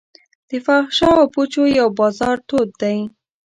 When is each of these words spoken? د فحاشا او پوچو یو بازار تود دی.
د 0.49 0.51
فحاشا 0.65 1.09
او 1.19 1.25
پوچو 1.33 1.63
یو 1.79 1.87
بازار 1.99 2.35
تود 2.47 2.69
دی. 2.81 2.97